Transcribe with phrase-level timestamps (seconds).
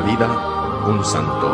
[0.00, 0.26] vida,
[0.88, 1.46] un santo.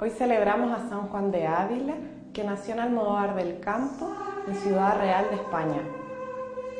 [0.00, 1.94] Hoy celebramos a San Juan de Ávila,
[2.32, 4.12] que nació en Almodóvar del Campo,
[4.46, 5.80] en Ciudad Real de España,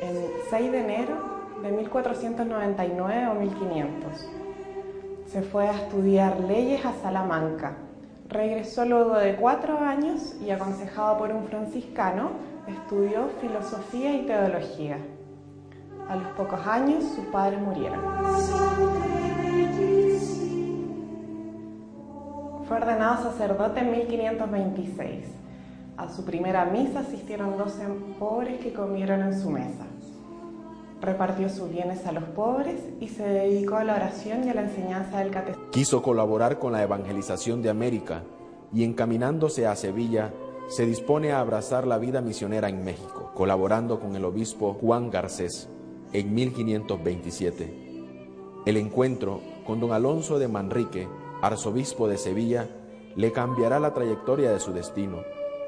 [0.01, 4.42] en 6 de enero de 1499 o 1500.
[5.33, 7.75] Se fue a estudiar leyes a Salamanca.
[8.29, 12.33] Regresó luego de cuatro años y, aconsejado por un franciscano,
[12.67, 14.99] estudió filosofía y teología.
[16.07, 17.99] A los pocos años sus padres murieron.
[22.67, 25.25] Fue ordenado sacerdote en 1526.
[25.97, 27.87] A su primera misa asistieron 12
[28.19, 29.87] pobres que comieron en su mesa.
[31.03, 34.61] Repartió sus bienes a los pobres y se dedicó a la oración y a la
[34.61, 35.69] enseñanza del catecismo.
[35.69, 38.23] Quiso colaborar con la evangelización de América
[38.73, 40.33] y encaminándose a Sevilla,
[40.69, 45.67] se dispone a abrazar la vida misionera en México, colaborando con el obispo Juan Garcés
[46.13, 48.63] en 1527.
[48.65, 51.09] El encuentro con don Alonso de Manrique,
[51.41, 52.69] arzobispo de Sevilla,
[53.17, 55.17] le cambiará la trayectoria de su destino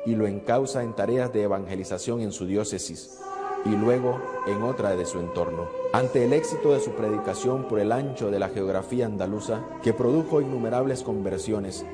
[0.06, 3.20] y lo encausa en tareas de evangelización en su diócesis
[3.66, 5.66] y luego en otra de su entorno.
[5.92, 10.42] Ante el éxito de su predicación por el ancho de la geografía andaluza, que produjo
[10.42, 11.86] innumerables conversiones,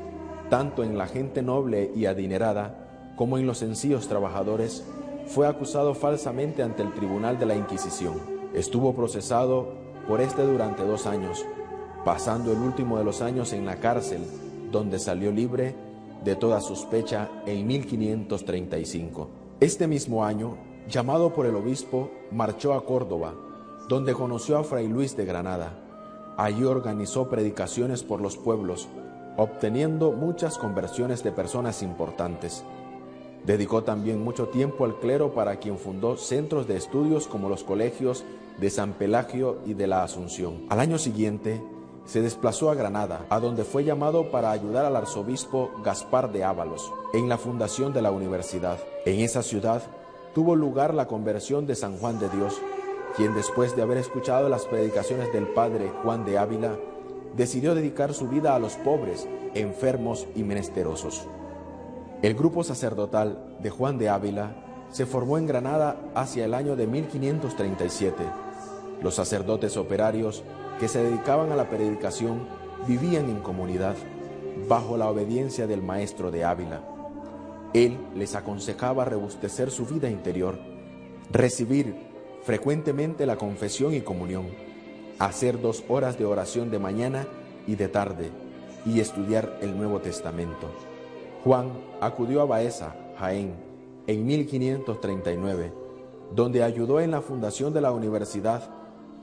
[0.49, 4.83] tanto en la gente noble y adinerada como en los sencillos trabajadores,
[5.27, 8.15] fue acusado falsamente ante el tribunal de la Inquisición.
[8.53, 9.69] Estuvo procesado
[10.07, 11.45] por este durante dos años,
[12.03, 14.21] pasando el último de los años en la cárcel,
[14.71, 15.75] donde salió libre
[16.25, 19.29] de toda sospecha en 1535.
[19.59, 20.57] Este mismo año,
[20.87, 23.33] llamado por el obispo, marchó a Córdoba,
[23.87, 25.77] donde conoció a Fray Luis de Granada.
[26.37, 28.87] Allí organizó predicaciones por los pueblos,
[29.37, 32.63] obteniendo muchas conversiones de personas importantes.
[33.45, 38.23] Dedicó también mucho tiempo al clero para quien fundó centros de estudios como los colegios
[38.59, 40.65] de San Pelagio y de la Asunción.
[40.69, 41.61] Al año siguiente,
[42.05, 46.91] se desplazó a Granada, a donde fue llamado para ayudar al arzobispo Gaspar de Ábalos
[47.13, 48.79] en la fundación de la universidad.
[49.05, 49.83] En esa ciudad
[50.33, 52.59] tuvo lugar la conversión de San Juan de Dios,
[53.15, 56.77] quien después de haber escuchado las predicaciones del padre Juan de Ávila,
[57.35, 61.27] decidió dedicar su vida a los pobres, enfermos y menesterosos.
[62.21, 64.55] El grupo sacerdotal de Juan de Ávila
[64.91, 68.23] se formó en Granada hacia el año de 1537.
[69.01, 70.43] Los sacerdotes operarios
[70.79, 72.47] que se dedicaban a la predicación
[72.87, 73.95] vivían en comunidad,
[74.67, 76.90] bajo la obediencia del maestro de Ávila.
[77.73, 80.59] Él les aconsejaba rebustecer su vida interior,
[81.31, 81.95] recibir
[82.43, 84.47] frecuentemente la confesión y comunión,
[85.19, 87.27] hacer dos horas de oración de mañana
[87.67, 88.29] y de tarde
[88.85, 90.69] y estudiar el Nuevo Testamento.
[91.43, 91.71] Juan
[92.01, 93.53] acudió a Baeza, Jaén,
[94.07, 95.71] en 1539,
[96.35, 98.69] donde ayudó en la fundación de la universidad,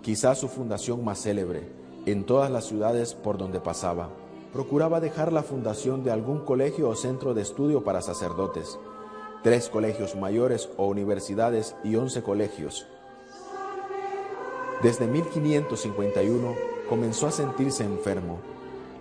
[0.03, 1.69] quizás su fundación más célebre,
[2.07, 4.11] en todas las ciudades por donde pasaba.
[4.53, 8.79] Procuraba dejar la fundación de algún colegio o centro de estudio para sacerdotes,
[9.43, 12.87] tres colegios mayores o universidades y once colegios.
[14.83, 16.55] Desde 1551
[16.89, 18.39] comenzó a sentirse enfermo.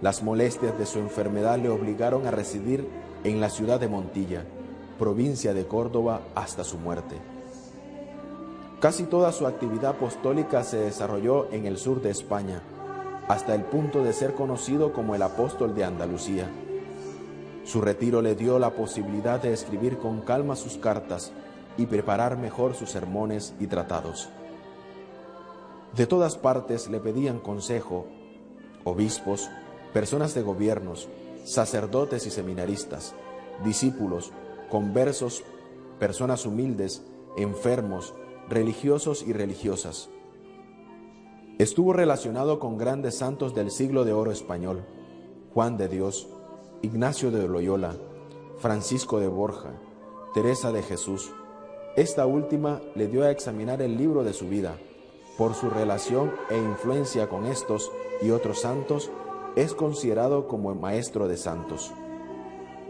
[0.02, 2.88] Las molestias de su enfermedad le obligaron a residir
[3.24, 4.44] en la ciudad de Montilla,
[5.00, 7.16] provincia de Córdoba, hasta su muerte.
[8.80, 12.62] Casi toda su actividad apostólica se desarrolló en el sur de España,
[13.28, 16.50] hasta el punto de ser conocido como el apóstol de Andalucía.
[17.64, 21.34] Su retiro le dio la posibilidad de escribir con calma sus cartas
[21.78, 24.30] y preparar mejor sus sermones y tratados.
[25.96, 28.08] De todas partes le pedían consejo
[28.84, 29.50] obispos,
[29.92, 31.10] personas de gobiernos,
[31.44, 33.16] sacerdotes y seminaristas,
[33.66, 34.32] discípulos,
[34.70, 35.44] conversos,
[36.00, 37.04] personas humildes,
[37.36, 38.14] enfermos,
[38.48, 40.10] religiosos y religiosas.
[41.60, 44.84] Estuvo relacionado con grandes santos del siglo de oro español,
[45.56, 46.28] Juan de Dios,
[46.84, 47.96] Ignacio de Loyola,
[48.60, 49.72] Francisco de Borja,
[50.36, 51.32] Teresa de Jesús.
[51.96, 54.78] Esta última le dio a examinar el libro de su vida.
[55.36, 59.10] Por su relación e influencia con estos y otros santos,
[59.56, 61.92] es considerado como el maestro de santos.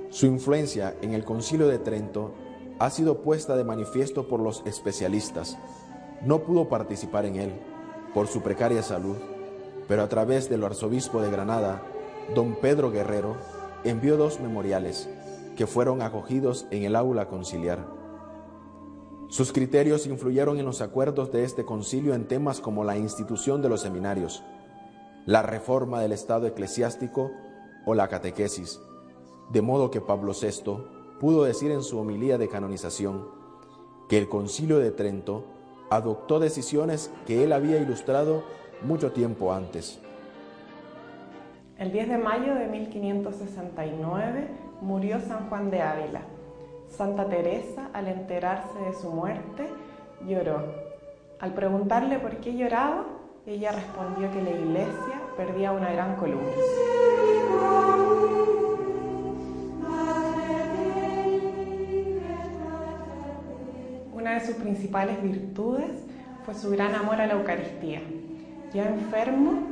[0.09, 2.33] Su influencia en el concilio de Trento
[2.79, 5.57] ha sido puesta de manifiesto por los especialistas.
[6.21, 7.53] No pudo participar en él
[8.17, 9.15] por su precaria salud,
[9.87, 11.83] pero a través del arzobispo de Granada,
[12.33, 13.35] don Pedro Guerrero,
[13.83, 15.07] envió dos memoriales
[15.55, 17.85] que fueron acogidos en el aula conciliar.
[19.27, 23.69] Sus criterios influyeron en los acuerdos de este concilio en temas como la institución de
[23.69, 24.43] los seminarios,
[25.27, 27.29] la reforma del Estado eclesiástico
[27.85, 28.81] o la catequesis,
[29.51, 33.27] de modo que Pablo VI pudo decir en su homilía de canonización
[34.09, 35.56] que el concilio de Trento
[35.89, 38.43] adoptó decisiones que él había ilustrado
[38.81, 39.99] mucho tiempo antes.
[41.77, 44.47] El 10 de mayo de 1569
[44.81, 46.21] murió San Juan de Ávila.
[46.89, 49.67] Santa Teresa, al enterarse de su muerte,
[50.25, 50.63] lloró.
[51.39, 53.05] Al preguntarle por qué lloraba,
[53.45, 56.51] ella respondió que la iglesia perdía una gran columna.
[64.39, 65.89] De sus principales virtudes
[66.45, 68.01] fue su gran amor a la Eucaristía.
[68.73, 69.63] Ya enfermo,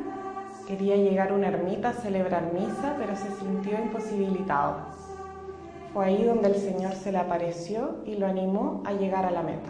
[0.68, 4.78] quería llegar a una ermita a celebrar misa, pero se sintió imposibilitado.
[5.94, 9.44] Fue ahí donde el Señor se le apareció y lo animó a llegar a la
[9.44, 9.70] meta.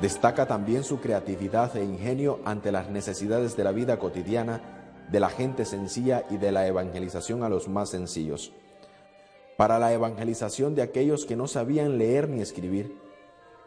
[0.00, 4.60] Destaca también su creatividad e ingenio ante las necesidades de la vida cotidiana,
[5.10, 8.52] de la gente sencilla y de la evangelización a los más sencillos.
[9.56, 13.07] Para la evangelización de aquellos que no sabían leer ni escribir,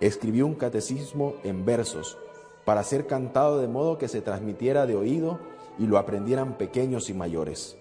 [0.01, 2.17] escribió un catecismo en versos
[2.65, 5.39] para ser cantado de modo que se transmitiera de oído
[5.77, 7.77] y lo aprendieran pequeños y mayores.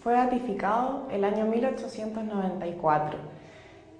[0.00, 3.18] Fue ratificado el año 1894.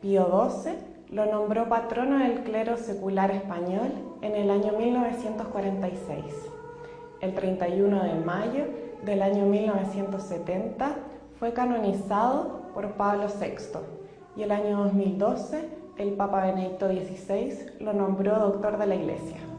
[0.01, 0.73] Pío XII
[1.11, 3.93] lo nombró patrono del clero secular español
[4.23, 6.25] en el año 1946.
[7.21, 8.65] El 31 de mayo
[9.05, 10.97] del año 1970
[11.39, 13.81] fue canonizado por Pablo VI
[14.37, 15.69] y el año 2012
[16.01, 19.50] el Papa Benedicto XVI lo nombró doctor de la Iglesia.